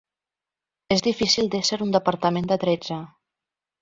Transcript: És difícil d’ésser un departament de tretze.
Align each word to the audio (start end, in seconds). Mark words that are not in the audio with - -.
És 0.95 1.03
difícil 1.09 1.51
d’ésser 1.55 1.79
un 1.89 1.93
departament 1.99 2.49
de 2.53 2.59
tretze. 2.65 2.99